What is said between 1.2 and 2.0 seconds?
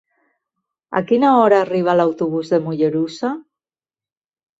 hora arriba